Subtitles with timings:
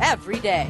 [0.00, 0.68] every day.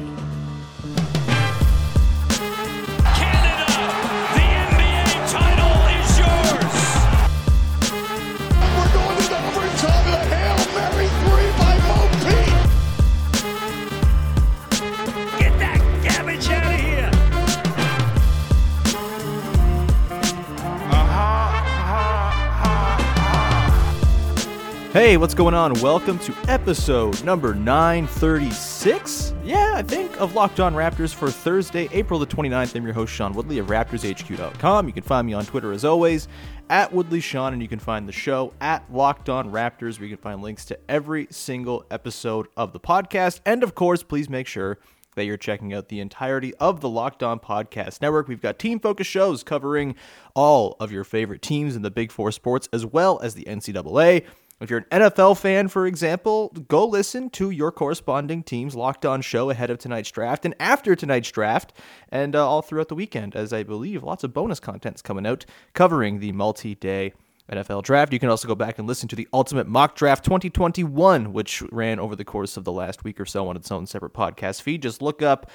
[24.93, 25.73] Hey, what's going on?
[25.75, 29.33] Welcome to episode number 936.
[29.41, 32.75] Yeah, I think, of Locked On Raptors for Thursday, April the 29th.
[32.75, 34.87] I'm your host, Sean Woodley of RaptorsHQ.com.
[34.87, 36.27] You can find me on Twitter as always,
[36.69, 40.21] at WoodleySean, and you can find the show at Locked On Raptors, where you can
[40.21, 43.39] find links to every single episode of the podcast.
[43.45, 44.77] And of course, please make sure
[45.15, 48.27] that you're checking out the entirety of the Locked On Podcast Network.
[48.27, 49.95] We've got team focused shows covering
[50.35, 54.25] all of your favorite teams in the Big Four sports, as well as the NCAA.
[54.61, 59.19] If you're an NFL fan, for example, go listen to your corresponding team's Locked On
[59.19, 61.73] show ahead of tonight's draft and after tonight's draft,
[62.09, 65.47] and uh, all throughout the weekend, as I believe lots of bonus content's coming out
[65.73, 67.13] covering the multi day
[67.51, 68.13] NFL draft.
[68.13, 71.99] You can also go back and listen to the Ultimate Mock Draft 2021, which ran
[71.99, 74.83] over the course of the last week or so on its own separate podcast feed.
[74.83, 75.49] Just look up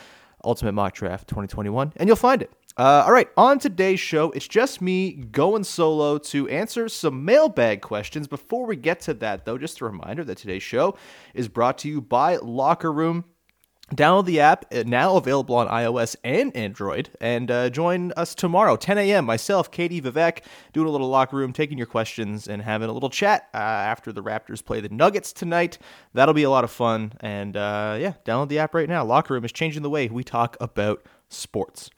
[0.44, 2.50] Ultimate Mock Draft 2021 and you'll find it.
[2.78, 7.80] Uh, all right, on today's show, it's just me going solo to answer some mailbag
[7.80, 8.28] questions.
[8.28, 10.94] Before we get to that, though, just a reminder that today's show
[11.32, 13.24] is brought to you by Locker Room.
[13.94, 18.76] Download the app, uh, now available on iOS and Android, and uh, join us tomorrow,
[18.76, 19.24] 10 a.m.
[19.24, 20.40] Myself, Katie Vivek,
[20.74, 24.12] doing a little locker room, taking your questions, and having a little chat uh, after
[24.12, 25.78] the Raptors play the Nuggets tonight.
[26.12, 27.12] That'll be a lot of fun.
[27.20, 29.04] And uh, yeah, download the app right now.
[29.04, 31.88] Locker Room is changing the way we talk about sports.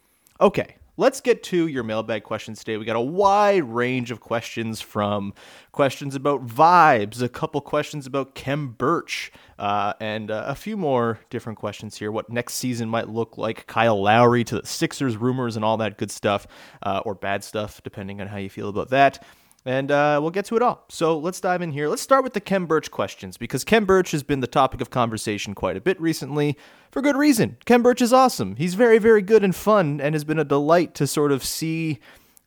[0.40, 2.76] Okay, let's get to your mailbag questions today.
[2.76, 5.34] We got a wide range of questions from
[5.72, 11.18] questions about vibes, a couple questions about Khem Birch, uh, and uh, a few more
[11.28, 12.12] different questions here.
[12.12, 15.98] What next season might look like, Kyle Lowry to the Sixers rumors and all that
[15.98, 16.46] good stuff,
[16.84, 19.24] uh, or bad stuff, depending on how you feel about that.
[19.68, 20.86] And uh, we'll get to it all.
[20.88, 21.90] So let's dive in here.
[21.90, 24.88] Let's start with the Khem Birch questions because Khem Birch has been the topic of
[24.88, 26.56] conversation quite a bit recently
[26.90, 27.58] for good reason.
[27.66, 28.56] Khem Birch is awesome.
[28.56, 31.98] He's very, very good and fun and has been a delight to sort of see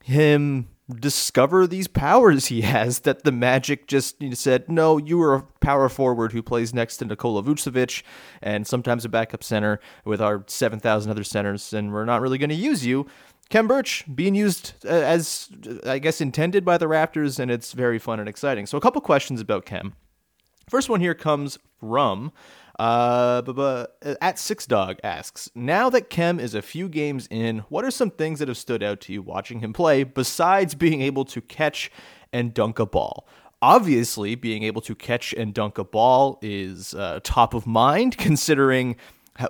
[0.03, 0.67] him
[0.99, 5.89] discover these powers he has that the Magic just said, no, you are a power
[5.89, 8.01] forward who plays next to Nikola Vucevic
[8.41, 12.49] and sometimes a backup center with our 7,000 other centers, and we're not really going
[12.49, 13.05] to use you.
[13.51, 15.49] Khem Birch being used uh, as,
[15.85, 18.65] I guess, intended by the Raptors, and it's very fun and exciting.
[18.65, 19.93] So, a couple questions about Khem.
[20.69, 22.31] First one here comes from
[22.79, 27.85] uh, but, at Six Dog asks, now that Khem is a few games in, what
[27.85, 31.25] are some things that have stood out to you watching him play besides being able
[31.25, 31.91] to catch
[32.31, 33.27] and dunk a ball?
[33.61, 38.95] Obviously, being able to catch and dunk a ball is uh, top of mind, considering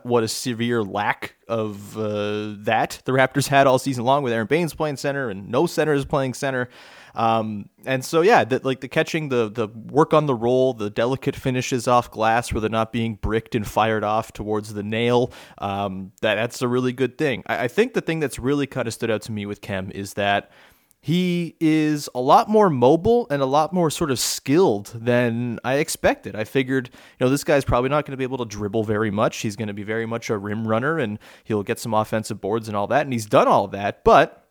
[0.03, 4.47] what a severe lack of uh, that the Raptors had all season long with Aron
[4.47, 6.69] Baynes playing center and no centers playing center.
[7.13, 11.35] Um, and so yeah, like the catching, the the work on the roll, the delicate
[11.35, 15.31] finishes off glass where they're not being bricked and fired off towards the nail.
[15.57, 17.43] Um, that that's a really good thing.
[17.47, 19.91] I, I think the thing that's really kind of stood out to me with Khem
[19.91, 20.51] is that
[21.01, 25.75] he is a lot more mobile and a lot more sort of skilled than I
[25.75, 26.35] expected.
[26.35, 29.09] I figured, you know, this guy's probably not going to be able to dribble very
[29.09, 29.37] much.
[29.37, 32.67] He's going to be very much a rim runner and he'll get some offensive boards
[32.67, 33.01] and all that.
[33.01, 34.03] And he's done all that.
[34.03, 34.47] But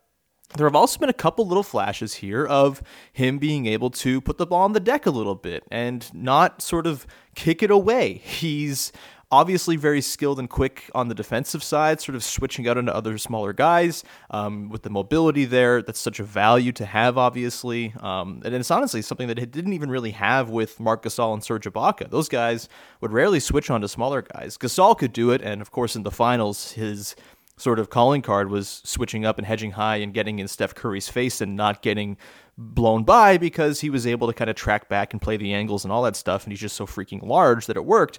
[0.57, 2.83] there have also been a couple little flashes here of
[3.13, 6.63] him being able to put the ball on the deck a little bit and not
[6.63, 7.07] sort of
[7.37, 8.15] kick it away.
[8.15, 8.91] He's
[9.33, 13.17] obviously very skilled and quick on the defensive side, sort of switching out into other
[13.17, 15.83] smaller guys um, with the mobility there.
[15.83, 17.95] That's such a value to have, obviously.
[18.01, 21.45] Um, and it's honestly something that it didn't even really have with Marc Gasol and
[21.45, 22.11] Serge Ibaka.
[22.11, 22.69] Those guys
[23.01, 24.59] would rarely switch on to smaller guys.
[24.59, 27.15] Gasol could do it, and of course, in the finals, his
[27.57, 31.09] sort of calling card was switching up and hedging high and getting in Steph Curry's
[31.09, 32.17] face and not getting
[32.57, 35.85] blown by because he was able to kind of track back and play the angles
[35.85, 36.45] and all that stuff.
[36.45, 38.19] And he's just so freaking large that it worked.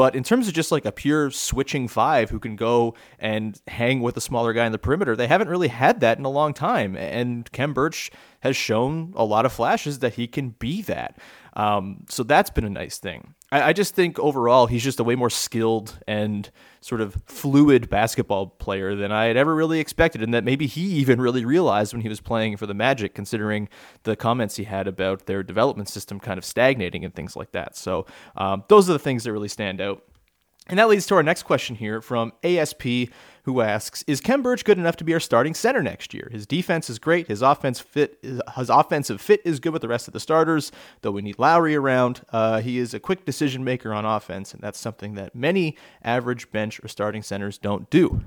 [0.00, 4.00] But in terms of just like a pure switching five who can go and hang
[4.00, 6.54] with a smaller guy in the perimeter, they haven't really had that in a long
[6.54, 6.96] time.
[6.96, 8.10] And Khem Birch
[8.40, 11.18] has shown a lot of flashes that he can be that.
[11.52, 13.34] Um, so that's been a nice thing.
[13.52, 16.50] I, I, just think overall he's just a way more skilled and
[16.80, 20.82] sort of fluid basketball player than I had ever really expected, and that maybe he
[20.82, 23.68] even really realized when he was playing for the Magic, considering
[24.04, 27.76] the comments he had about their development system kind of stagnating and things like that.
[27.76, 28.06] So
[28.36, 30.02] um, those are the things that really stand out.
[30.70, 33.10] And that leads to our next question here from ASP,
[33.42, 36.28] who asks, "Is Khem Birch good enough to be our starting center next year?
[36.30, 37.26] His defense is great.
[37.26, 40.70] His offense fit, his offensive fit is good with the rest of the starters.
[41.02, 44.62] Though we need Lowry around, uh, he is a quick decision maker on offense, and
[44.62, 48.22] that's something that many average bench or starting centers don't do.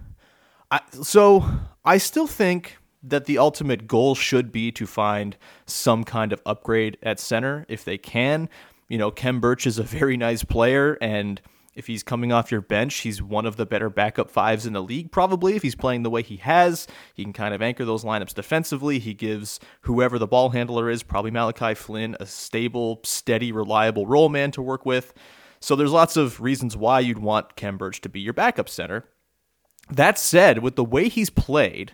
[0.70, 1.46] I, so
[1.86, 5.36] I still think." That the ultimate goal should be to find
[5.66, 8.48] some kind of upgrade at center if they can.
[8.88, 11.42] You know, Kem Burch is a very nice player, and
[11.76, 14.84] if he's coming off your bench, he's one of the better backup fives in the
[14.84, 15.56] league, probably.
[15.56, 19.00] If he's playing the way he has, he can kind of anchor those lineups defensively.
[19.00, 24.30] He gives whoever the ball handler is, probably Malachi Flynn, a stable, steady, reliable role
[24.30, 25.14] man to work with.
[25.60, 29.06] So there's lots of reasons why you'd want Birch to be your backup center.
[29.90, 31.94] That said, with the way he's played,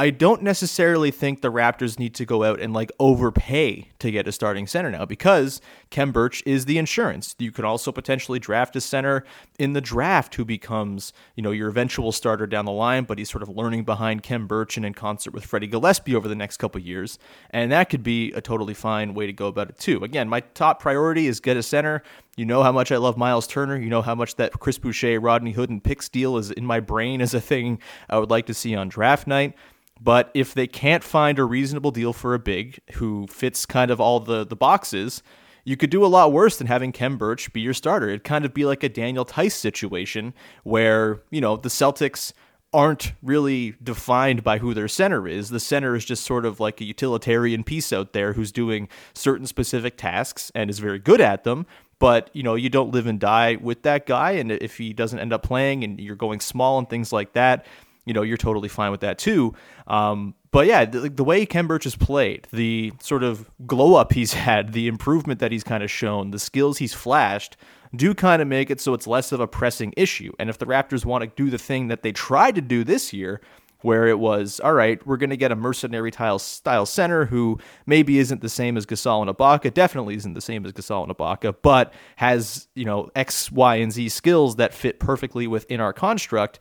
[0.00, 4.26] I don't necessarily think the Raptors need to go out and like overpay to get
[4.26, 5.60] a starting center now because
[5.90, 7.36] Khem Birch is the insurance.
[7.38, 9.24] You could also potentially draft a center
[9.58, 13.28] in the draft who becomes, you know, your eventual starter down the line, but he's
[13.28, 16.56] sort of learning behind Khem Birch and in concert with Freddie Gillespie over the next
[16.56, 17.18] couple years.
[17.50, 20.02] And that could be a totally fine way to go about it too.
[20.02, 22.02] Again, my top priority is get a center.
[22.38, 23.76] You know how much I love Miles Turner.
[23.76, 26.80] You know how much that Chris Boucher, Rodney Hood, and pick deal is in my
[26.80, 29.54] brain as a thing I would like to see on draft night.
[30.02, 34.00] But if they can't find a reasonable deal for a big who fits kind of
[34.00, 35.22] all the, the boxes,
[35.64, 38.08] you could do a lot worse than having Khem Birch be your starter.
[38.08, 40.32] It'd kind of be like a Daniel Theis situation
[40.64, 42.32] where, you know, the Celtics
[42.72, 45.50] aren't really defined by who their center is.
[45.50, 49.46] The center is just sort of like a utilitarian piece out there who's doing certain
[49.46, 51.66] specific tasks and is very good at them.
[51.98, 55.18] But you know, you don't live and die with that guy, and if he doesn't
[55.18, 57.66] end up playing, and you're going small and things like that,
[58.04, 59.54] you know, you're totally fine with that too.
[59.86, 64.12] Um, but yeah, the, the, way Khem Birch has played, the sort of glow up
[64.14, 67.56] he's had, the improvement that he's kind of shown, the skills he's flashed,
[67.94, 70.32] do kind of make it so it's less of a pressing issue.
[70.38, 73.12] And if the Raptors want to do the thing that they tried to do this
[73.12, 73.40] year,
[73.82, 78.18] where it was, all right, we're going to get a mercenary style center who maybe
[78.18, 81.54] isn't the same as Gasol and Ibaka, definitely isn't the same as Gasol and Ibaka,
[81.62, 86.60] but has, you know, X, Y, and Z skills that fit perfectly within our construct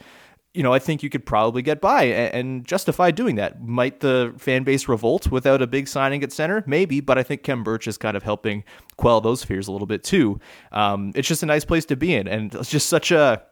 [0.54, 3.62] you know, I think you could probably get by and justify doing that.
[3.62, 6.64] Might the fan base revolt without a big signing at center?
[6.66, 8.64] Maybe, but I think Khem Birch is kind of helping
[8.98, 10.40] quell those fears a little bit too.
[10.72, 13.44] Um, it's just a nice place to be in, and it's just such a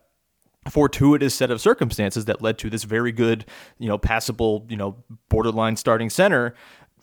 [0.70, 3.46] fortuitous set of circumstances that led to this very good,
[3.78, 4.98] you know, passable, you know,
[5.30, 6.54] borderline starting center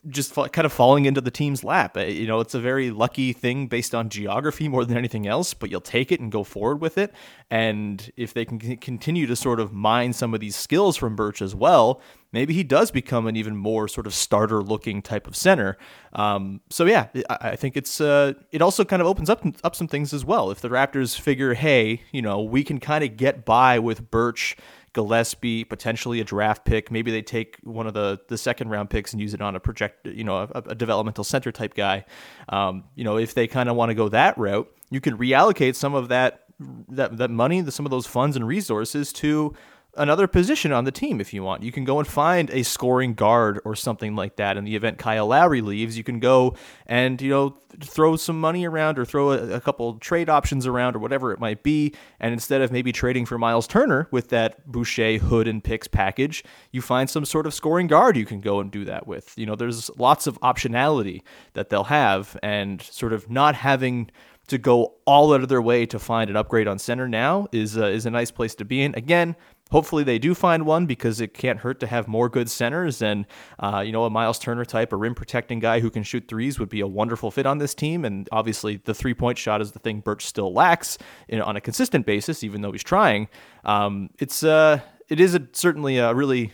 [0.09, 1.97] just kind of falling into the team's lap.
[1.97, 5.55] Uh, you know, it's a very lucky thing based on geography more than anything else,
[5.55, 7.13] but you'll take it and go forward with it.
[7.51, 11.41] And if they can continue to sort of mine some of these skills from Birch
[11.41, 12.01] as well,
[12.33, 15.79] maybe he does become an even more sort of starter looking type of center.
[16.13, 19.89] Um, so yeah, I think it's uh, it also kind of opens up up some
[19.89, 20.51] things as well.
[20.51, 24.57] If the Raptors figure, hey, you know, we can kind of get by with Birch
[24.95, 26.91] Gillespie, potentially a draft pick.
[26.91, 29.61] Maybe they take one of the the second round picks and use it on a
[29.61, 32.07] project, you know, a, a developmental center type guy.
[32.49, 35.75] Um, you know, if they kind of want to go that route, you can reallocate
[35.75, 36.45] some of that
[36.89, 39.55] that that money, some of those funds and resources to
[39.97, 41.63] another position on the team if you want.
[41.63, 44.57] You can go and find a scoring guard or something like that.
[44.57, 46.55] In the event Kyle Lowry leaves, you can go
[46.87, 50.95] and you know throw some money around or throw a, a couple trade options around
[50.95, 51.93] or whatever it might be.
[52.21, 56.45] And instead of maybe trading for Miles Turner with that Boucher Hood and picks package,
[56.71, 59.33] you find some sort of scoring guard you can go and do that with.
[59.37, 61.23] You know, there's lots of optionality
[61.55, 64.11] that they'll have, and sort of not having
[64.47, 67.79] to go all out of their way to find an upgrade on center now is
[67.79, 68.95] uh, is a nice place to be in.
[68.95, 69.37] Again,
[69.75, 73.03] hopefully they do find one because it can't hurt to have more good centers.
[73.03, 73.27] And
[73.59, 76.61] uh, you know, a Miles Turner type, a rim protecting guy who can shoot threes
[76.61, 78.05] would be a wonderful fit on this team.
[78.05, 80.97] And obviously, the three point shot is the thing Birch still lacks
[81.33, 83.27] on a consistent basis, even though he's trying.
[83.65, 84.79] Um, it's uh,
[85.09, 86.53] it is a, certainly a really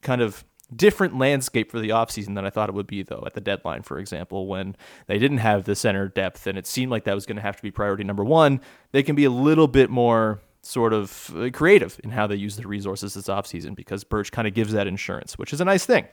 [0.00, 0.42] kind of
[0.74, 3.82] different landscape for the offseason than I thought it would be, though, at the deadline,
[3.82, 4.76] for example, when
[5.08, 7.56] they didn't have the center depth and it seemed like that was going to have
[7.56, 8.62] to be priority number one.
[8.92, 12.56] They can be a little bit more sort of uh, creative in how they use
[12.56, 15.84] the resources this offseason because Birch kind of gives that insurance, which is a nice
[15.84, 16.06] thing.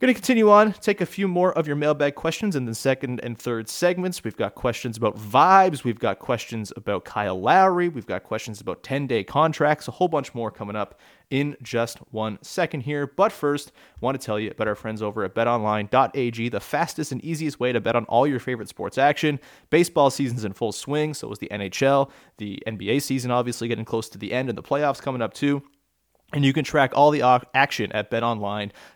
[0.00, 3.20] Going to continue on, take a few more of your mailbag questions in the second
[3.22, 4.24] and third segments.
[4.24, 8.82] We've got questions about vibes, we've got questions about Kyle Lowry, we've got questions about
[8.82, 10.98] 10 day contracts, a whole bunch more coming up
[11.30, 13.06] in just one second here.
[13.06, 17.12] But first, I want to tell you about our friends over at betonline.ag, the fastest
[17.12, 19.38] and easiest way to bet on all your favorite sports action.
[19.70, 24.08] Baseball season's in full swing, so is the NHL, the NBA season obviously getting close
[24.08, 25.62] to the end, and the playoffs coming up too.
[26.34, 28.10] And you can track all the uh, action at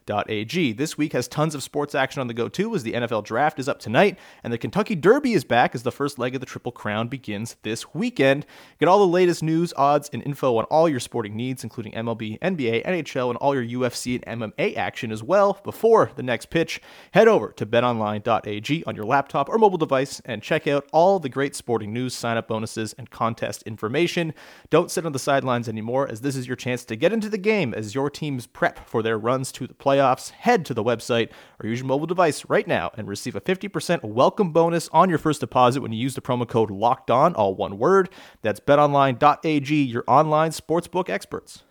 [0.09, 0.73] betonline.ag.
[0.73, 3.59] This week has tons of sports action on the go too, as the NFL draft
[3.59, 6.47] is up tonight, and the Kentucky Derby is back as the first leg of the
[6.47, 8.47] Triple Crown begins this weekend.
[8.79, 12.39] Get all the latest news, odds, and info on all your sporting needs, including MLB,
[12.41, 16.81] NBA, NHL, and all your UFC and MMA action as well before the next pitch.
[17.13, 21.29] Head over to betonline.ag on your laptop or mobile device and check out all the
[21.29, 24.33] great sporting news, sign up bonuses, and contest information.
[24.71, 27.39] Don't sit on the sidelines anymore, as this is your chance to get into the
[27.39, 29.98] game as your teams prep for their runs to the playoffs.
[30.31, 31.31] Head to the website
[31.63, 35.19] or use your mobile device right now and receive a 50% welcome bonus on your
[35.19, 38.11] first deposit when you use the promo code LOCKED ON, all one word.
[38.43, 41.63] That's betonline.ag, your online sportsbook experts.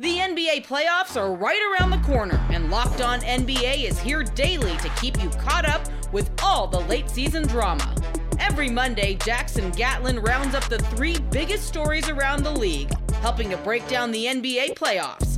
[0.00, 4.76] The NBA playoffs are right around the corner, and Locked On NBA is here daily
[4.76, 7.92] to keep you caught up with all the late season drama.
[8.38, 13.56] Every Monday, Jackson Gatlin rounds up the three biggest stories around the league, helping to
[13.56, 15.37] break down the NBA playoffs.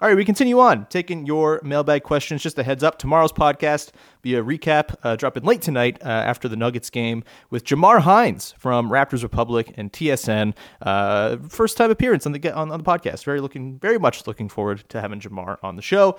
[0.00, 2.40] All right, we continue on taking your mailbag questions.
[2.40, 3.90] Just a heads up, tomorrow's podcast
[4.22, 8.54] be a recap uh, dropping late tonight uh, after the Nuggets game with Jamar Hines
[8.58, 10.54] from Raptors Republic and TSN.
[10.80, 13.24] Uh, first time appearance on the on, on the podcast.
[13.24, 16.16] Very looking, very much looking forward to having Jamar on the show.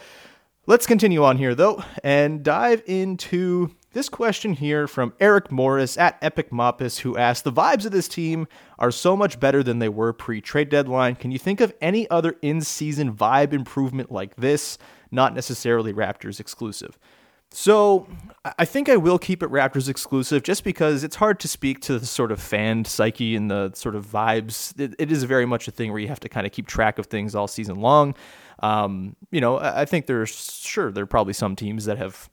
[0.67, 6.17] Let's continue on here though and dive into this question here from Eric Morris at
[6.21, 9.89] Epic Moppus, who asked The vibes of this team are so much better than they
[9.89, 11.15] were pre trade deadline.
[11.15, 14.77] Can you think of any other in season vibe improvement like this?
[15.11, 16.99] Not necessarily Raptors exclusive.
[17.51, 18.07] So
[18.59, 21.97] I think I will keep it Raptors exclusive just because it's hard to speak to
[21.97, 24.79] the sort of fan psyche and the sort of vibes.
[24.79, 26.99] it, it is very much a thing where you have to kind of keep track
[26.99, 28.13] of things all season long.
[28.61, 30.29] Um, you know, I think there's
[30.63, 32.29] sure there are probably some teams that have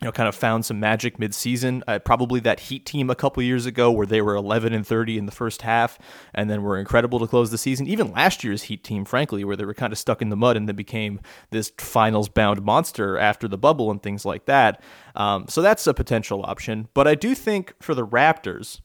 [0.00, 1.82] you know, kind of found some magic midseason.
[1.86, 5.18] Uh, probably that Heat team a couple years ago, where they were 11 and 30
[5.18, 5.98] in the first half,
[6.34, 7.86] and then were incredible to close the season.
[7.86, 10.56] Even last year's Heat team, frankly, where they were kind of stuck in the mud
[10.56, 14.82] and then became this finals-bound monster after the bubble and things like that.
[15.14, 16.88] Um, so that's a potential option.
[16.94, 18.80] But I do think for the Raptors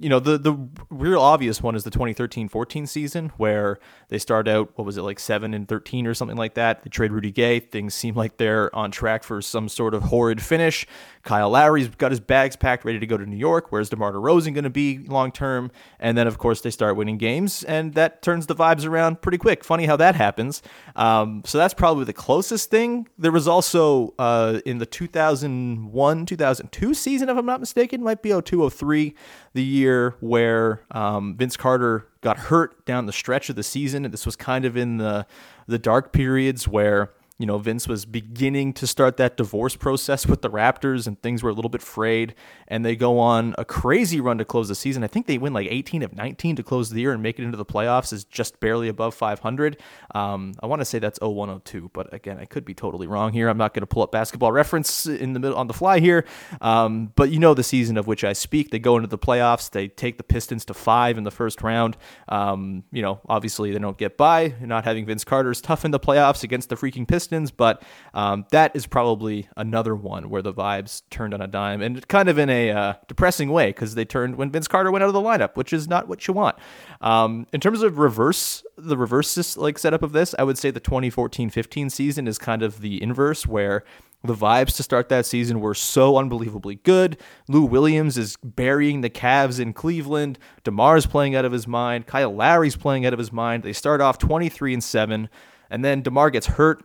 [0.00, 0.56] you know, the the
[0.90, 5.18] real obvious one is the 2013-14 season where they start out what was it like
[5.18, 6.84] 7 and 13 or something like that.
[6.84, 10.40] They trade Rudy Gay, things seem like they're on track for some sort of horrid
[10.40, 10.86] finish.
[11.24, 13.72] Kyle Lowry's got his bags packed ready to go to New York.
[13.72, 15.72] Where's DeMar DeRozan going to be long term?
[15.98, 19.38] And then of course they start winning games and that turns the vibes around pretty
[19.38, 19.64] quick.
[19.64, 20.62] Funny how that happens.
[20.94, 23.08] Um, so that's probably the closest thing.
[23.18, 29.16] There was also uh, in the 2001-2002 season if I'm not mistaken, might be 0203
[29.54, 29.87] the year
[30.20, 34.36] where um, Vince Carter got hurt down the stretch of the season, and this was
[34.36, 35.26] kind of in the
[35.66, 40.42] the dark periods where you know, Vince was beginning to start that divorce process with
[40.42, 42.34] the Raptors and things were a little bit frayed.
[42.66, 45.04] And they go on a crazy run to close the season.
[45.04, 47.44] I think they win like 18 of 19 to close the year and make it
[47.44, 49.80] into the playoffs is just barely above 500.
[50.16, 53.48] Um, I want to say that's 0102, but again, I could be totally wrong here.
[53.48, 56.24] I'm not going to pull up basketball reference in the middle on the fly here.
[56.60, 58.70] Um, but you know the season of which I speak.
[58.70, 59.70] They go into the playoffs.
[59.70, 61.96] They take the Pistons to five in the first round.
[62.28, 64.54] Um, you know, obviously they don't get by.
[64.60, 67.82] Not having Vince Carter's tough in the playoffs against the freaking Pistons, but
[68.14, 72.28] um, that is probably another one where the vibes turned on a dime and kind
[72.28, 75.14] of in a uh, depressing way because they turned when Vince Carter went out of
[75.14, 76.56] the lineup, which is not what you want.
[77.00, 80.80] Um, in terms of reverse, the reverse like setup of this, I would say the
[80.80, 83.84] 2014-15 season is kind of the inverse where
[84.24, 87.18] the vibes to start that season were so unbelievably good.
[87.48, 90.38] Lou Williams is burying the Cavs in Cleveland.
[90.64, 92.06] DeMar's playing out of his mind.
[92.06, 93.62] Kyle Lowry's playing out of his mind.
[93.62, 95.28] They start off 23 and 7,
[95.70, 96.82] and then DeMar gets hurt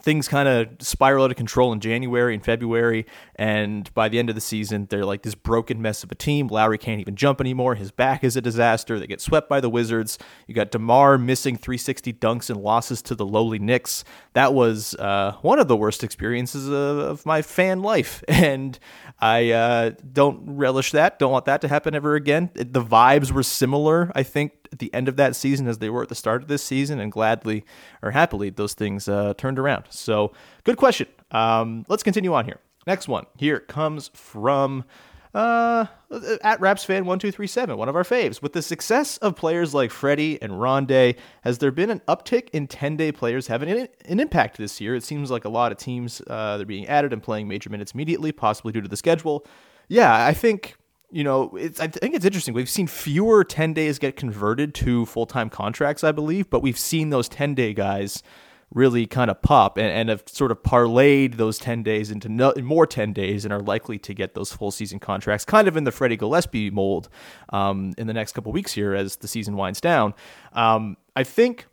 [0.00, 3.06] things kind of spiral out of control in January and February.
[3.36, 6.48] And by the end of the season, they're like this broken mess of a team.
[6.48, 7.74] Lowry can't even jump anymore.
[7.74, 8.98] His back is a disaster.
[8.98, 10.18] They get swept by the Wizards.
[10.46, 14.04] You got DeMar missing 360 dunks and losses to the lowly Knicks.
[14.34, 18.22] That was uh, one of the worst experiences of, of my fan life.
[18.44, 18.78] And
[19.20, 21.18] I uh, don't relish that.
[21.18, 22.50] Don't want that to happen ever again.
[22.52, 26.02] The vibes were similar, I think, at the end of that season as they were
[26.02, 27.64] at the start of this season, and gladly
[28.02, 29.84] or happily, those things uh, turned around.
[29.90, 30.32] So,
[30.64, 31.06] good question.
[31.30, 32.60] Um, let's continue on here.
[32.86, 34.84] Next one here comes from
[35.32, 35.86] uh,
[36.42, 38.40] at Raps fan one two three seven, one of our faves.
[38.40, 42.66] With the success of players like Freddie and Rondae, has there been an uptick in
[42.66, 44.94] ten day players having an, an impact this year?
[44.94, 47.92] It seems like a lot of teams uh, they're being added and playing major minutes
[47.92, 49.44] immediately, possibly due to the schedule.
[49.88, 50.76] Yeah, I think
[51.10, 52.54] you know, it's I think it's interesting.
[52.54, 57.10] We've seen fewer 10 days get converted to full-time contracts, I believe, but we've seen
[57.10, 58.22] those 10-day guys
[58.72, 62.52] really kind of pop and, and have sort of parlayed those 10 days into no,
[62.62, 65.84] more 10 days and are likely to get those full season contracts, kind of in
[65.84, 67.08] the Freddie Gillespie mold
[67.50, 70.12] um, in the next couple weeks here as the season winds down.
[70.52, 71.66] Um, I think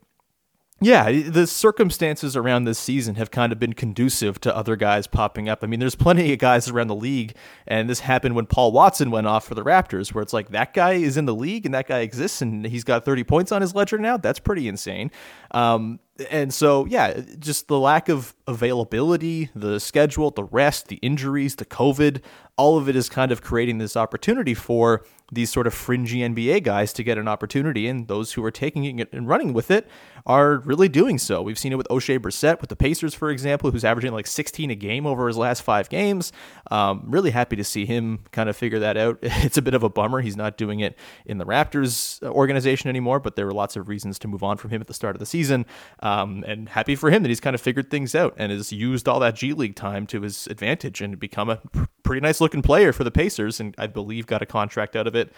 [0.83, 5.47] yeah, the circumstances around this season have kind of been conducive to other guys popping
[5.47, 5.63] up.
[5.63, 7.35] I mean, there's plenty of guys around the league,
[7.67, 10.73] and this happened when Paul Watson went off for the Raptors, where it's like that
[10.73, 13.61] guy is in the league and that guy exists, and he's got 30 points on
[13.61, 14.17] his ledger now.
[14.17, 15.11] That's pretty insane.
[15.51, 21.55] Um, and so, yeah, just the lack of availability, the schedule, the rest, the injuries,
[21.55, 22.21] the COVID,
[22.57, 26.61] all of it is kind of creating this opportunity for these sort of fringy NBA
[26.63, 29.87] guys to get an opportunity, and those who are taking it and running with it
[30.25, 31.41] are really doing so.
[31.41, 34.69] We've seen it with Oshae Brissett with the Pacers, for example, who's averaging like 16
[34.69, 36.33] a game over his last five games.
[36.69, 39.19] Um, really happy to see him kind of figure that out.
[39.51, 43.19] It's a bit of a bummer he's not doing it in the Raptors organization anymore,
[43.19, 45.19] but there were lots of reasons to move on from him at the start of
[45.19, 45.65] the season.
[46.11, 49.07] Um, and happy for him that he's kind of figured things out and has used
[49.07, 51.61] all that G League time to his advantage and become a
[52.03, 55.15] pretty nice looking player for the Pacers, and I believe got a contract out of
[55.15, 55.31] it.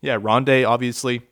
[0.00, 1.22] Yeah, Rondae obviously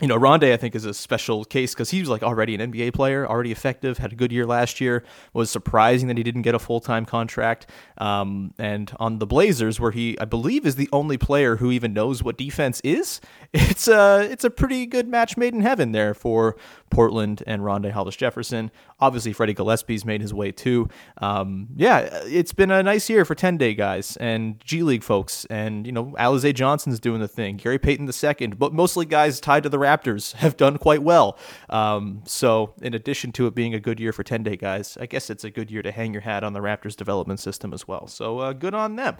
[0.00, 2.72] you know, Rondae, I think, is a special case because he was like already an
[2.72, 5.04] NBA player, already effective, had a good year last year.
[5.34, 7.66] Was surprising that he didn't get a full time contract.
[7.98, 11.92] Um, and on the Blazers, where he, I believe, is the only player who even
[11.92, 13.20] knows what defense is,
[13.52, 16.56] it's a it's a pretty good match made in heaven there for
[16.90, 18.70] Portland and Rondae Hollis Jefferson.
[18.98, 20.88] Obviously, Freddie Gillespie's made his way too.
[21.18, 25.46] Um, yeah, it's been a nice year for 10 day guys and G League folks.
[25.48, 29.62] And, you know, Alize Johnson's doing the thing, Gary Payton II, but mostly guys tied
[29.62, 31.38] to the Raptors have done quite well.
[31.68, 35.06] Um, so, in addition to it being a good year for 10 day guys, I
[35.06, 37.86] guess it's a good year to hang your hat on the Raptors development system as
[37.86, 38.06] well.
[38.06, 39.16] So, uh, good on them.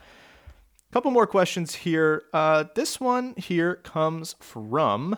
[0.92, 2.24] Couple more questions here.
[2.32, 5.16] Uh, this one here comes from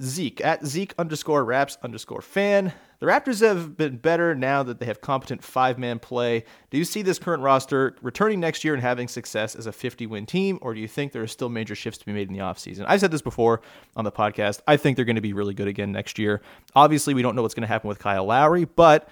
[0.00, 2.72] Zeke at Zeke underscore Raps underscore fan.
[3.00, 6.44] The Raptors have been better now that they have competent five man play.
[6.70, 10.06] Do you see this current roster returning next year and having success as a 50
[10.06, 12.34] win team, or do you think there are still major shifts to be made in
[12.34, 12.84] the offseason?
[12.88, 13.60] I've said this before
[13.96, 14.60] on the podcast.
[14.66, 16.42] I think they're going to be really good again next year.
[16.74, 19.08] Obviously, we don't know what's going to happen with Kyle Lowry, but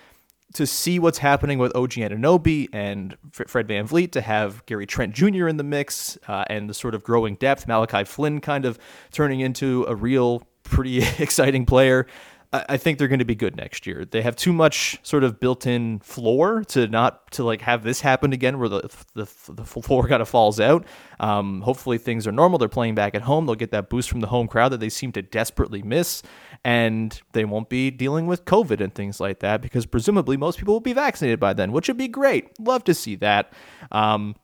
[0.54, 5.48] to see what's happening with OG Anunoby and Fred VanVleet, to have Gary Trent Jr.
[5.48, 8.78] in the mix, uh, and the sort of growing depth, Malachi Flynn kind of
[9.12, 12.06] turning into a real pretty exciting player.
[12.52, 14.04] I think they're going to be good next year.
[14.04, 18.32] They have too much sort of built-in floor to not to like have this happen
[18.32, 20.86] again, where the the, the floor kind of falls out.
[21.18, 22.58] Um, hopefully things are normal.
[22.58, 23.46] They're playing back at home.
[23.46, 26.22] They'll get that boost from the home crowd that they seem to desperately miss,
[26.64, 30.74] and they won't be dealing with COVID and things like that because presumably most people
[30.74, 32.58] will be vaccinated by then, which would be great.
[32.60, 33.52] Love to see that.
[33.90, 34.36] Um,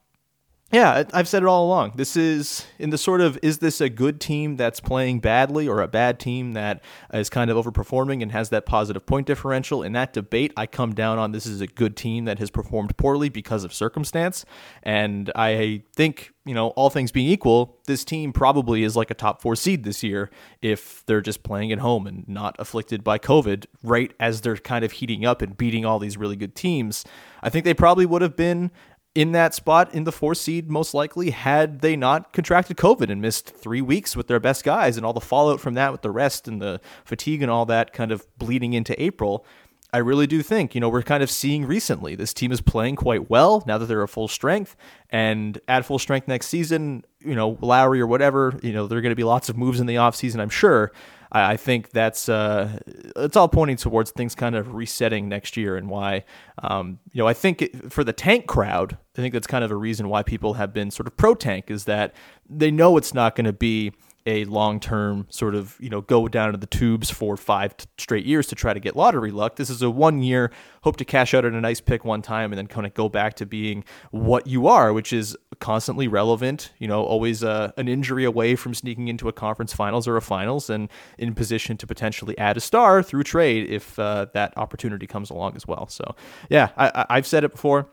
[0.73, 1.93] yeah, I've said it all along.
[1.97, 5.81] This is in the sort of is this a good team that's playing badly or
[5.81, 6.81] a bad team that
[7.13, 9.83] is kind of overperforming and has that positive point differential?
[9.83, 12.97] In that debate, I come down on this is a good team that has performed
[12.97, 14.45] poorly because of circumstance.
[14.81, 19.15] And I think, you know, all things being equal, this team probably is like a
[19.15, 20.31] top four seed this year
[20.63, 24.83] if they're just playing at home and not afflicted by COVID right as they're kind
[24.83, 27.05] of heating up and beating all these really good teams.
[27.43, 28.71] I think they probably would have been
[29.15, 33.21] in that spot in the four seed, most likely, had they not contracted COVID and
[33.21, 36.11] missed three weeks with their best guys and all the fallout from that with the
[36.11, 39.45] rest and the fatigue and all that kind of bleeding into April.
[39.93, 42.95] I really do think, you know, we're kind of seeing recently this team is playing
[42.95, 44.75] quite well now that they're at full strength.
[45.11, 49.01] And at full strength next season, you know, Lowry or whatever, you know, there are
[49.01, 50.91] going to be lots of moves in the offseason, I'm sure.
[51.33, 52.79] I, I think that's uh,
[53.15, 56.23] it's all pointing towards things kind of resetting next year, and why
[56.61, 59.71] um, you know I think it, for the tank crowd, I think that's kind of
[59.71, 62.13] a reason why people have been sort of pro tank is that
[62.49, 63.93] they know it's not going to be
[64.25, 68.25] a long term sort of, you know, go down to the tubes for five straight
[68.25, 69.55] years to try to get lottery luck.
[69.57, 72.51] This is a one year, hope to cash out at a nice pick one time
[72.51, 76.71] and then kind of go back to being what you are, which is constantly relevant,
[76.77, 80.21] you know, always uh, an injury away from sneaking into a conference finals or a
[80.21, 85.07] finals and in position to potentially add a star through trade if uh, that opportunity
[85.07, 85.87] comes along as well.
[85.87, 86.15] So,
[86.49, 87.89] yeah, I, I've said it before.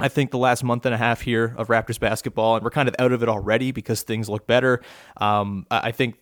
[0.00, 2.88] I think the last month and a half here of Raptors basketball, and we're kind
[2.88, 4.80] of out of it already because things look better.
[5.18, 6.16] Um, I think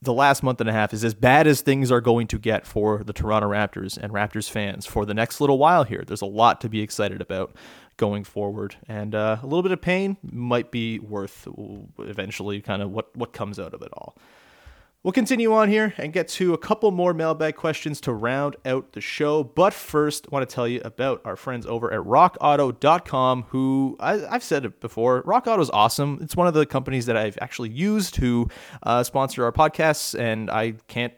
[0.00, 2.66] the last month and a half is as bad as things are going to get
[2.66, 6.02] for the Toronto Raptors and Raptors fans for the next little while here.
[6.06, 7.54] There's a lot to be excited about
[7.96, 11.48] going forward, and uh, a little bit of pain might be worth
[11.98, 14.16] eventually kind of what, what comes out of it all.
[15.06, 18.90] We'll continue on here and get to a couple more mailbag questions to round out
[18.92, 19.44] the show.
[19.44, 24.16] But first, I want to tell you about our friends over at rockauto.com, who I,
[24.32, 25.22] have said it before.
[25.24, 26.18] Rock Auto is awesome.
[26.22, 28.48] It's one of the companies that I've actually used to
[28.82, 31.14] uh, sponsor our podcasts, and I can't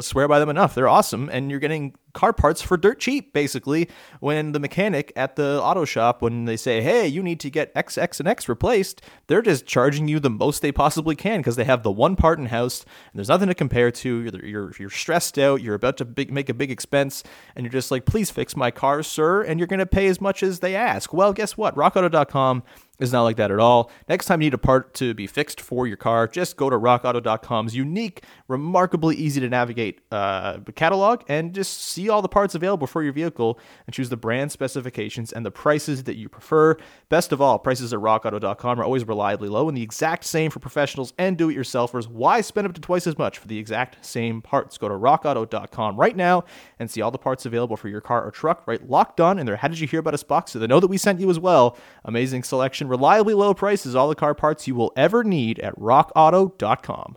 [0.00, 0.74] swear by them enough.
[0.74, 3.88] They're awesome, and you're getting car parts for dirt cheap, basically.
[4.20, 7.70] When the mechanic at the auto shop, when they say, "Hey, you need to get
[7.76, 11.56] X, X, and X replaced," they're just charging you the most they possibly can because
[11.56, 14.22] they have the one part in house, and there's nothing to compare to.
[14.22, 15.60] You're you're, you're stressed out.
[15.60, 17.22] You're about to big, make a big expense,
[17.54, 20.20] and you're just like, "Please fix my car, sir," and you're going to pay as
[20.20, 21.12] much as they ask.
[21.12, 21.76] Well, guess what?
[21.76, 22.62] RockAuto.com
[22.98, 23.90] is not like that at all.
[24.08, 26.78] Next time you need a part to be fixed for your car, just go to
[26.78, 32.86] rockauto.com's unique, remarkably easy to navigate uh, catalog and just see all the parts available
[32.86, 36.76] for your vehicle and choose the brand specifications and the prices that you prefer.
[37.08, 40.58] Best of all, prices at rockauto.com are always reliably low and the exact same for
[40.58, 42.08] professionals and do it yourselfers.
[42.08, 44.78] Why spend up to twice as much for the exact same parts?
[44.78, 46.44] Go to rockauto.com right now
[46.78, 48.88] and see all the parts available for your car or truck, right?
[48.88, 50.88] Locked on in their How Did You Hear About Us box so they know that
[50.88, 51.76] we sent you as well.
[52.04, 57.16] Amazing selection, reliably low prices, all the car parts you will ever need at rockauto.com.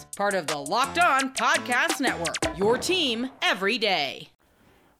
[0.21, 4.29] Part of the Locked On Podcast Network, your team every day.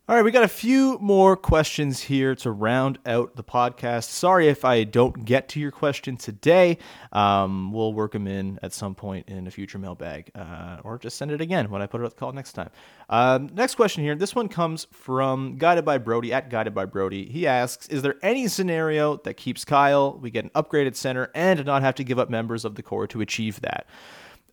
[0.09, 4.05] All right, we got a few more questions here to round out the podcast.
[4.05, 6.79] Sorry if I don't get to your question today.
[7.11, 11.17] Um, we'll work them in at some point in a future mailbag, uh, or just
[11.17, 12.71] send it again when I put it out the call next time.
[13.07, 14.15] Um, next question here.
[14.15, 17.29] This one comes from Guided by Brody at Guided by Brody.
[17.29, 20.17] He asks, "Is there any scenario that keeps Kyle?
[20.17, 23.05] We get an upgraded center and not have to give up members of the core
[23.05, 23.85] to achieve that."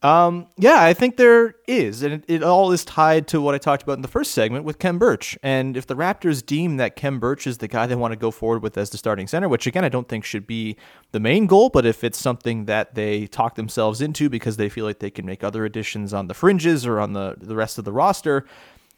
[0.00, 3.58] Um, yeah, I think there is, and it, it, all is tied to what I
[3.58, 5.36] talked about in the first segment with Khem Birch.
[5.42, 8.30] And if the Raptors deem that Khem Birch is the guy they want to go
[8.30, 10.76] forward with as the starting center, which again I don't think should be
[11.10, 14.84] the main goal, but if it's something that they talk themselves into because they feel
[14.84, 17.84] like they can make other additions on the fringes or on the the rest of
[17.84, 18.46] the roster,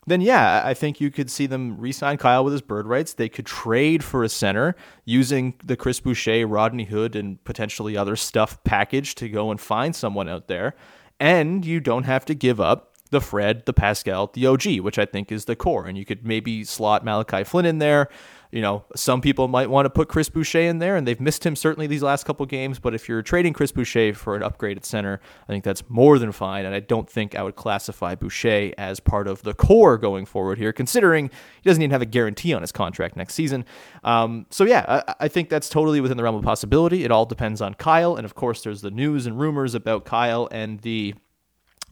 [0.07, 3.13] then yeah, I think you could see them re-sign Kyle with his bird rights.
[3.13, 8.17] They could trade for a center using the Chris Boucher, Rodney Hood, and potentially other
[8.17, 10.75] stuff package to go and find someone out there.
[11.19, 15.05] And you don't have to give up the Fred, the Pascal, the OG, which I
[15.05, 15.87] think is the core.
[15.87, 18.09] And you could maybe slot Malachi Flynn in there.
[18.53, 21.47] You know, some people might want to put Chris Boucher in there, and they've missed
[21.47, 22.79] him certainly these last couple games.
[22.81, 26.33] But if you're trading Chris Boucher for an upgraded center, I think that's more than
[26.33, 26.65] fine.
[26.65, 30.59] And I don't think I would classify Boucher as part of the core going forward
[30.59, 31.31] here, considering
[31.63, 33.65] he doesn't even have a guarantee on his contract next season.
[34.03, 37.05] Um, so yeah, I, I think that's totally within the realm of possibility.
[37.05, 40.49] It all depends on Kyle, and of course, there's the news and rumors about Kyle
[40.51, 41.15] and the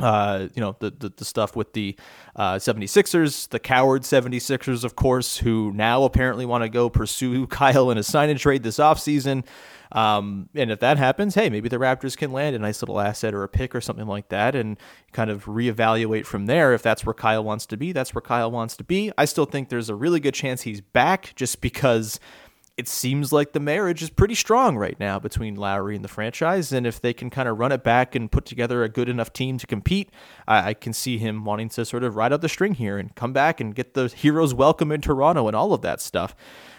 [0.00, 1.96] uh, you know, the, the, the stuff with the
[2.36, 7.90] uh, 76ers, the coward 76ers, of course, who now apparently want to go pursue Kyle
[7.90, 9.44] in a sign and trade this offseason.
[9.90, 13.34] Um, and if that happens, hey, maybe the Raptors can land a nice little asset
[13.34, 14.76] or a pick or something like that and
[15.12, 16.74] kind of reevaluate from there.
[16.74, 19.10] If that's where Kyle wants to be, that's where Kyle wants to be.
[19.16, 22.20] I still think there's a really good chance he's back just because
[22.78, 26.72] it seems like the marriage is pretty strong right now between Lowry and the franchise.
[26.72, 29.32] And if they can kind of run it back and put together a good enough
[29.32, 30.10] team to compete,
[30.46, 33.12] I, I, can see him wanting to sort of ride out the string here and
[33.16, 36.36] come back and get the heroes welcome in Toronto and all of that stuff.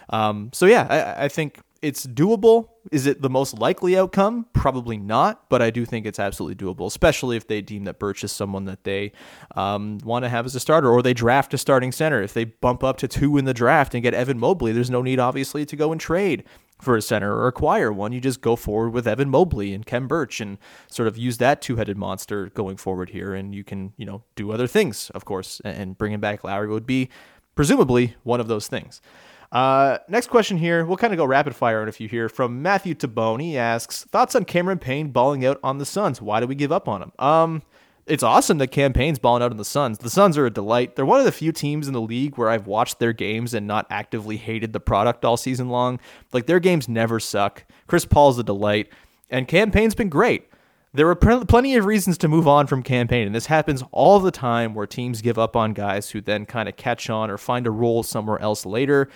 [0.09, 2.70] Um, so yeah, I, I think it's doable.
[2.92, 4.46] Is it the most likely outcome?
[4.54, 8.24] Probably not, but I do think it's absolutely doable, especially if they deem that Birch
[8.24, 9.12] is someone that they
[9.56, 12.22] um, want to have as a starter or they draft a starting center.
[12.22, 15.02] If they bump up to two in the draft and get Evan Mobley, there's no
[15.02, 16.44] need, obviously, to go and trade
[16.82, 18.12] for a center or acquire one.
[18.12, 20.58] You just go forward with Evan Mobley and Khem Birch and
[20.89, 23.34] sort of use that two headed monster going forward here.
[23.34, 26.86] And you can, you know, do other things, of course, and bringing back Lowry would
[26.86, 27.10] be
[27.56, 29.02] presumably one of those things.
[29.51, 30.85] Uh, next question here.
[30.85, 32.29] We'll kind of go rapid fire on a few here.
[32.29, 36.21] From Matthew Tabone, he asks thoughts on Cameron Payne balling out on the Suns.
[36.21, 37.12] Why do we give up on him?
[37.17, 37.63] Um,
[38.05, 39.99] it's awesome that Cam Payne's balling out on the Suns.
[39.99, 40.95] The Suns are a delight.
[40.95, 43.67] They're one of the few teams in the league where I've watched their games and
[43.67, 45.99] not actively hated the product all season long.
[46.33, 47.65] Like their games never suck.
[47.88, 48.89] Chris Paul's a delight,
[49.29, 50.47] and Cam Payne's been great.
[50.91, 53.83] There are pl- plenty of reasons to move on from Cam Payne, and this happens
[53.91, 57.29] all the time where teams give up on guys who then kind of catch on
[57.29, 59.07] or find a role somewhere else later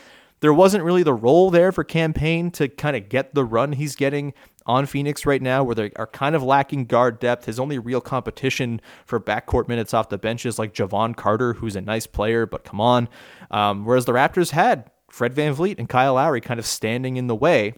[0.44, 3.72] there wasn't really the role there for Cam Payne to kind of get the run
[3.72, 4.34] he's getting
[4.66, 7.46] on Phoenix right now, where they are kind of lacking guard depth.
[7.46, 11.78] His only real competition for backcourt minutes off the bench is like Jevon Carter, who's
[11.78, 13.08] a nice player, but come on.
[13.52, 17.28] Um, whereas the Raptors had Fred Van VanVleet and Kyle Lowry kind of standing in
[17.28, 17.76] the way.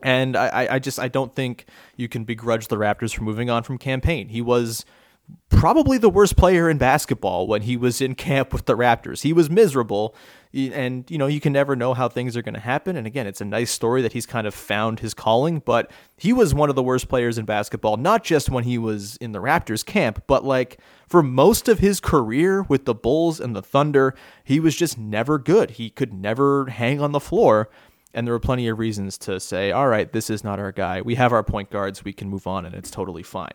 [0.00, 3.64] And I, I just I don't think you can begrudge the Raptors for moving on
[3.64, 4.28] from Cam Payne.
[4.28, 4.84] He was
[5.48, 9.22] probably the worst player in basketball when he was in camp with the Raptors.
[9.22, 10.14] He was miserable,
[10.52, 12.96] and you know you can never know how things are going to happen.
[12.96, 16.32] And again it's a nice story that he's kind of found his calling but he
[16.32, 19.40] was one of the worst players in basketball not just when he was in the
[19.40, 24.14] raptors camp but like for most of his career with the bulls and the thunder
[24.44, 25.72] he was just never good.
[25.72, 27.70] He could never hang on the floor.
[28.12, 31.00] And there were plenty of reasons to say all right this is not our guy.
[31.00, 32.04] We have our point guards.
[32.04, 33.54] We can move on and it's totally fine.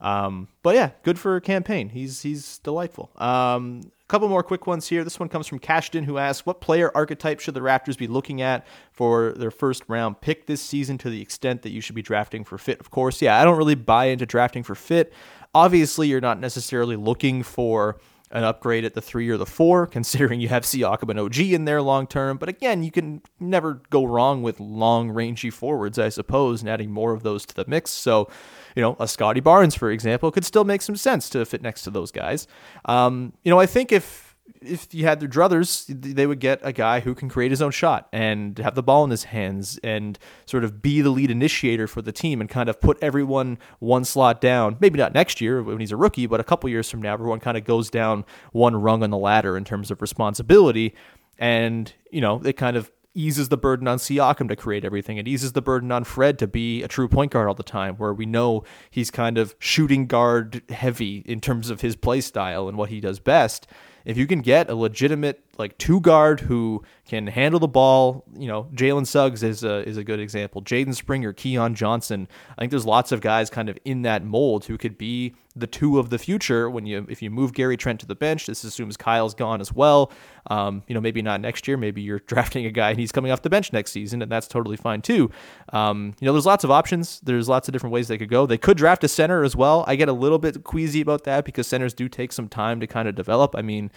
[0.00, 1.88] Um, but yeah, good for Cam Payne.
[1.88, 3.10] He's he's delightful.
[3.16, 5.02] Um, a couple more quick ones here.
[5.02, 8.42] This one comes from Cashton, who asks, "What player archetype should the Raptors be looking
[8.42, 10.98] at for their first round pick this season?
[10.98, 13.22] To the extent that you should be drafting for fit, of course.
[13.22, 15.12] Yeah, I don't really buy into drafting for fit.
[15.54, 17.98] Obviously, you're not necessarily looking for."
[18.34, 21.64] An upgrade at the three or the four, considering you have Siakam and OG in
[21.64, 22.36] there long term.
[22.36, 26.90] But again, you can never go wrong with long rangy forwards, I suppose, and adding
[26.90, 27.90] more of those to the mix.
[27.90, 28.28] So
[28.74, 31.82] you know, a Scottie Barnes, for example, could still make some sense to fit next
[31.82, 32.46] to those guys.
[32.86, 34.23] Um, you know, I think if
[34.60, 37.70] if you had their druthers, they would get a guy who can create his own
[37.70, 41.86] shot and have the ball in his hands and sort of be the lead initiator
[41.86, 44.76] for the team and kind of put everyone one slot down.
[44.80, 47.40] Maybe not next year when he's a rookie, but a couple years from now, everyone
[47.40, 50.94] kind of goes down one rung on the ladder in terms of responsibility.
[51.38, 55.18] And, you know, it kind of eases the burden on Siakam to create everything.
[55.18, 57.96] It eases the burden on Fred to be a true point guard all the time,
[57.96, 62.68] where we know he's kind of shooting guard heavy in terms of his play style
[62.68, 63.68] and what he does best.
[64.04, 68.24] If you can get a legitimate like two guard who can handle the ball.
[68.36, 70.62] You know, Jalen Suggs is a is a good example.
[70.62, 72.28] Jaden Springer, Keon Johnson.
[72.56, 75.66] I think there's lots of guys kind of in that mold who could be the
[75.66, 76.68] two of the future.
[76.68, 79.72] When you if you move Gary Trent to the bench, this assumes Kyle's gone as
[79.72, 80.10] well.
[80.48, 81.76] Um, you know, maybe not next year.
[81.76, 84.48] Maybe you're drafting a guy and he's coming off the bench next season, and that's
[84.48, 85.30] totally fine too.
[85.72, 87.20] Um, you know, there's lots of options.
[87.20, 88.46] There's lots of different ways they could go.
[88.46, 89.84] They could draft a center as well.
[89.86, 92.86] I get a little bit queasy about that because centers do take some time to
[92.86, 93.54] kind of develop.
[93.54, 93.90] I mean,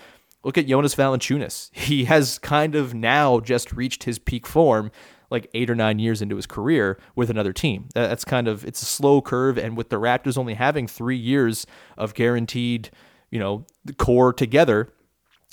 [0.43, 1.73] Look at Jonas Valanciunas.
[1.73, 4.91] He has kind of now just reached his peak form
[5.29, 7.89] like eight or nine years into his career with another team.
[7.93, 11.65] That's kind of it's a slow curve, and with the Raptors only having three years
[11.97, 12.89] of guaranteed,
[13.29, 13.65] you know,
[13.97, 14.93] core together,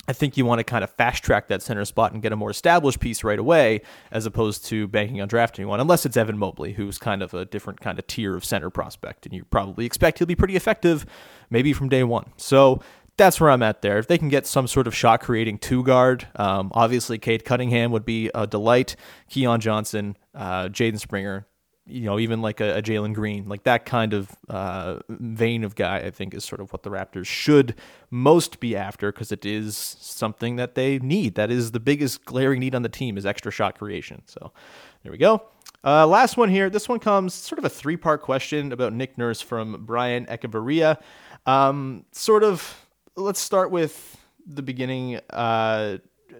[0.07, 2.35] I think you want to kind of fast track that center spot and get a
[2.35, 6.37] more established piece right away, as opposed to banking on drafting one, unless it's Evan
[6.37, 9.85] Mobley, who's kind of a different kind of tier of center prospect, and you probably
[9.85, 11.05] expect he'll be pretty effective,
[11.49, 12.31] maybe from day one.
[12.37, 12.81] So
[13.17, 13.97] that's where I'm at there.
[13.97, 17.91] If they can get some sort of shot creating two guard, um, obviously Cade Cunningham
[17.91, 18.95] would be a delight.
[19.29, 21.47] Keon Johnson, uh, Jaden Springer,
[21.87, 25.75] you know, even like a, a Jalen Green, like that kind of uh, vein of
[25.75, 27.75] guy, I think is sort of what the Raptors should
[28.09, 31.35] most be after because it is something that they need.
[31.35, 34.23] That is the biggest glaring need on the team is extra shot creation.
[34.25, 34.51] So
[35.03, 35.43] there we go.
[35.83, 36.69] Uh, last one here.
[36.69, 40.99] This one comes sort of a three part question about Nick Nurse from Brian Echevarria.
[41.45, 42.81] Um, sort of.
[43.17, 45.21] Let's start with the beginning.
[45.29, 45.99] Uh,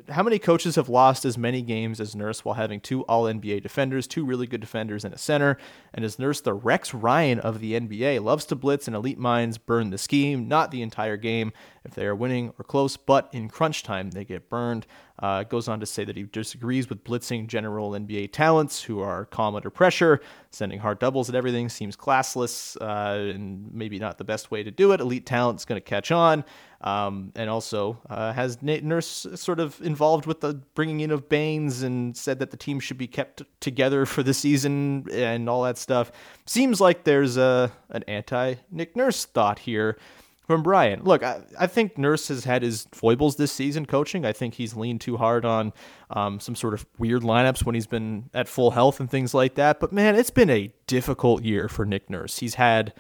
[0.10, 3.62] how many coaches have lost as many games as Nurse while having two All NBA
[3.64, 5.58] defenders, two really good defenders, and a center?
[5.94, 8.24] And is Nurse the Rex Ryan of the NBA?
[8.24, 11.54] Loves to blitz and elite minds burn the scheme, not the entire game
[11.84, 14.86] if they are winning or close, but in crunch time they get burned.
[15.18, 19.26] Uh, goes on to say that he disagrees with blitzing general NBA talents who are
[19.26, 20.20] calm under pressure,
[20.52, 24.72] sending hard doubles at everything seems classless uh, and maybe not the best way to
[24.72, 25.00] do it.
[25.00, 26.44] Elite talent's going to catch on.
[26.86, 31.82] Um, and also uh, has Nurse sort of involved with the bringing in of Baynes
[31.82, 35.80] and said that the team should be kept together for the season and all that
[35.80, 36.12] stuff.
[36.46, 39.98] Seems like there's a an anti Nick Nurse thought here
[40.46, 41.04] from Brian.
[41.04, 44.26] Look, I, I think Nurse has had his foibles this season coaching.
[44.26, 45.74] I think he's leaned too hard on
[46.12, 49.56] um, some sort of weird lineups when he's been at full health and things like
[49.56, 49.80] that.
[49.80, 52.38] But man, it's been a difficult year for Nick Nurse.
[52.38, 52.94] He's had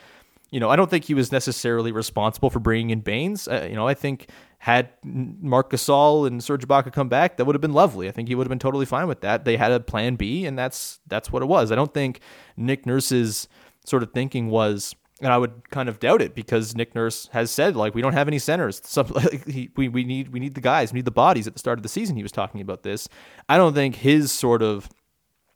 [0.51, 3.47] you know, I don't think he was necessarily responsible for bringing in Baynes.
[3.47, 4.29] Uh, you know, I think
[4.59, 8.07] had Marc Gasol and Serge Ibaka come back, that would have been lovely.
[8.07, 9.45] I think he would have been totally fine with that.
[9.45, 11.71] They had a plan B, and that's that's what it was.
[11.71, 12.19] I don't think
[12.57, 13.47] Nick Nurse's
[13.85, 17.51] sort of thinking was, and I would kind of doubt it because Nick Nurse has
[17.51, 18.81] said like we don't have any centers.
[18.85, 21.47] Some, like, he, we we need we need the guys, we need the bodies.
[21.47, 23.09] At the start of the season, he was talking about this.
[23.49, 24.89] I don't think his sort of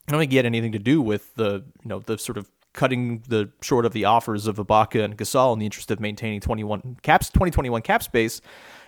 [0.08, 2.49] I don't think he had anything to do with the you know the sort of
[2.79, 6.39] cutting the short of the offers of Ibaka and Gasol in the interest of maintaining
[6.39, 8.39] 21 caps 2021 cap space.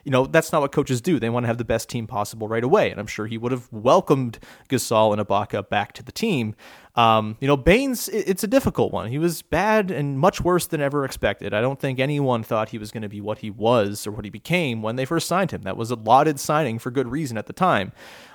[0.05, 1.19] You know, that's not what coaches do.
[1.19, 2.89] They want to have the best team possible right away.
[2.89, 6.55] And I'm sure he would have welcomed Gasol and Ibaka back to the team.
[6.95, 9.09] Um, you know, Baynes, it's a difficult one.
[9.09, 11.53] He was bad and much worse than ever expected.
[11.53, 14.23] I don't think anyone thought he was going to be what he was or what
[14.23, 15.63] he became when they first signed him.
[15.63, 17.91] That was a lauded signing for good reason at the time.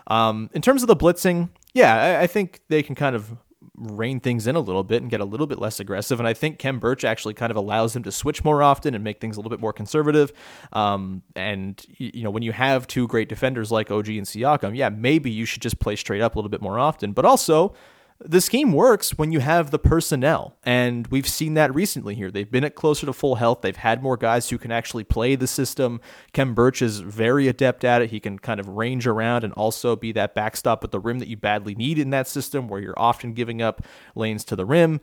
[0.06, 3.36] Um, in terms of the blitzing, yeah, I, I think they can kind of
[3.76, 6.18] rein things in a little bit and get a little bit less aggressive.
[6.18, 9.04] And I think Khem Birch actually kind of allows him to switch more often and
[9.04, 10.32] make things a little bit more conservative.
[10.72, 14.88] Um, and, you know, when you have two great defenders like OG and Siakam, yeah,
[14.88, 17.12] maybe you should just play straight up a little bit more often.
[17.12, 17.74] But also,
[18.18, 20.56] the scheme works when you have the personnel.
[20.64, 22.30] And we've seen that recently here.
[22.30, 23.60] They've been at closer to full health.
[23.60, 26.00] They've had more guys who can actually play the system.
[26.32, 28.10] Khem Birch is very adept at it.
[28.10, 31.28] He can kind of range around and also be that backstop at the rim that
[31.28, 33.82] you badly need in that system where you're often giving up
[34.14, 35.00] lanes to the rim.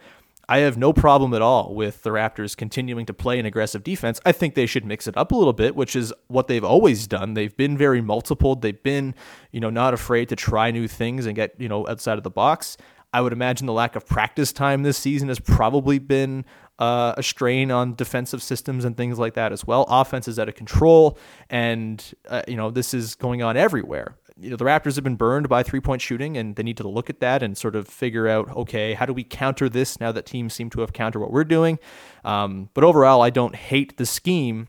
[0.49, 4.19] I have no problem at all with the Raptors continuing to play an aggressive defense.
[4.25, 7.07] I think they should mix it up a little bit, which is what they've always
[7.07, 7.33] done.
[7.33, 8.55] They've been very multiple.
[8.55, 9.15] They've been,
[9.51, 12.29] you know, not afraid to try new things and get, you know, outside of the
[12.29, 12.75] box.
[13.13, 16.45] I would imagine the lack of practice time this season has probably been
[16.79, 19.85] uh, a strain on defensive systems and things like that as well.
[19.87, 21.17] Offense is out of control,
[21.49, 24.17] and uh, you know this is going on everywhere.
[24.35, 26.87] You know the Raptors have been burned by three point shooting, and they need to
[26.87, 30.11] look at that and sort of figure out, okay, how do we counter this now
[30.11, 31.77] that teams seem to have countered what we're doing?
[32.25, 34.67] Um, but overall, I don't hate the scheme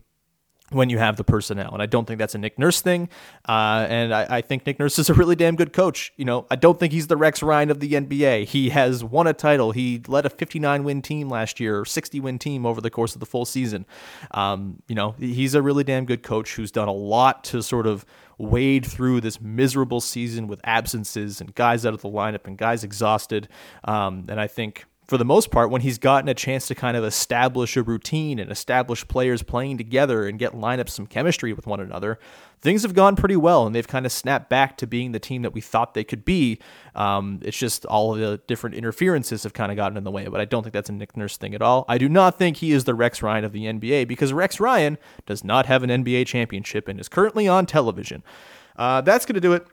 [0.75, 1.73] when you have the personnel.
[1.73, 3.09] And I don't think that's a Nick Nurse thing.
[3.49, 6.13] Uh, and I, I, think Nick Nurse is a really damn good coach.
[6.17, 8.47] You know, I don't think he's the Rex Ryan of the NBA.
[8.47, 9.73] He has won a title.
[9.73, 13.15] He led a 59 win team last year, or 60 win team over the course
[13.15, 13.87] of the full season.
[14.33, 17.87] Um, you know, he's a really damn good coach who's done a lot to sort
[17.87, 18.05] of
[18.39, 22.83] wade through this miserable season with absences and guys out of the lineup and guys
[22.83, 23.49] exhausted.
[23.85, 26.97] Um, and I think for the most part, when he's gotten a chance to kind
[26.97, 31.53] of establish a routine and establish players playing together and get line up some chemistry
[31.53, 32.19] with one another,
[32.63, 35.43] things have gone pretty well and they've kind of snapped back to being the team
[35.43, 36.59] that we thought they could be.
[36.95, 40.41] Um, it's just all the different interferences have kind of gotten in the way, but
[40.41, 41.85] I don't think that's a Nick Nurse thing at all.
[41.87, 44.97] I do not think he is the Rex Ryan of the NBA because Rex Ryan
[45.27, 48.23] does not have an NBA championship and is currently on television.
[48.77, 49.67] Uh, that's going to do it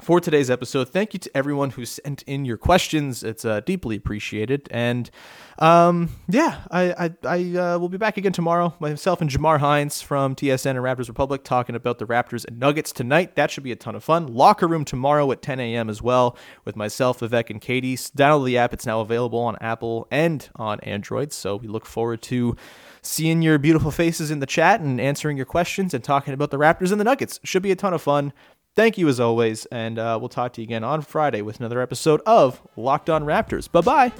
[0.00, 0.88] for today's episode.
[0.88, 3.22] Thank you to everyone who sent in your questions.
[3.22, 4.68] It's uh, deeply appreciated.
[4.70, 5.10] And
[5.58, 8.74] um, yeah, I, I, I uh, will be back again tomorrow.
[8.80, 12.92] Myself and Jamar Hines from TSN and Raptors Republic talking about the Raptors and Nuggets
[12.92, 13.36] tonight.
[13.36, 14.26] That should be a ton of fun.
[14.26, 15.88] Locker room tomorrow at 10 a.m.
[15.88, 17.96] as well with myself, Vivek, and Katie.
[17.96, 18.72] Download the app.
[18.72, 21.32] It's now available on Apple and on Android.
[21.32, 22.56] So we look forward to
[23.02, 26.58] seeing your beautiful faces in the chat and answering your questions and talking about the
[26.58, 27.38] Raptors and the Nuggets.
[27.44, 28.32] Should be a ton of fun.
[28.74, 31.80] Thank you as always, and uh, we'll talk to you again on Friday with another
[31.80, 33.70] episode of Locked On Raptors.
[33.70, 34.12] Bye bye.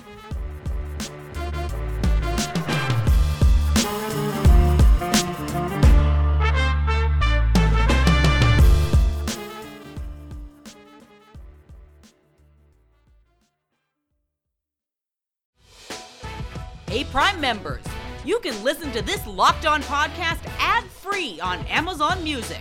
[16.86, 17.82] Hey, Prime members,
[18.24, 22.60] you can listen to this Locked On podcast ad free on Amazon Music.